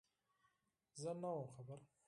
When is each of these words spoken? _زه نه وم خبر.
_زه 1.01 1.11
نه 1.21 1.29
وم 1.35 1.45
خبر. 1.53 1.79